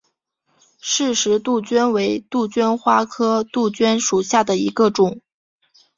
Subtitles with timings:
[0.81, 5.21] 饰石杜鹃为杜鹃花科杜鹃属下的一个种。